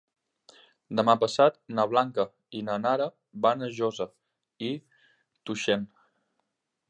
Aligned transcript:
Demà 0.99 1.13
passat 1.23 1.59
na 1.79 1.85
Blanca 1.91 2.25
i 2.61 2.63
na 2.69 2.79
Nara 2.85 3.07
van 3.47 3.61
a 3.67 3.71
Josa 3.77 4.09
i 4.69 4.71
Tuixén. 5.51 5.89